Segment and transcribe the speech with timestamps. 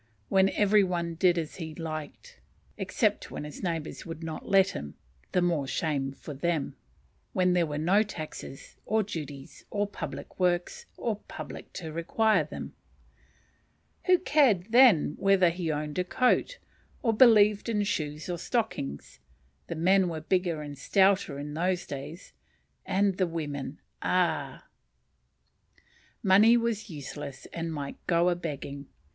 [0.29, 2.39] When every one did as he liked,
[2.75, 4.95] except when his neighbours would not let him,
[5.31, 6.75] (the more shame for them,)
[7.33, 12.73] when there were no taxes, or duties, or public works, or public to require them.
[14.07, 16.57] Who cared then whether he owned a coat?
[17.03, 19.19] or believed in shoes or stockings?
[19.67, 22.33] The men were bigger and stouter in those days;
[22.87, 24.65] and the women, ah!
[26.23, 28.87] Money was useless and might go a begging.